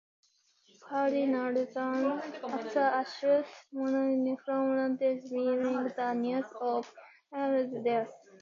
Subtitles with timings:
[0.83, 6.91] Paulina returns after a short monologue from Leontes, bearing the news of
[7.31, 8.11] Hermione's death.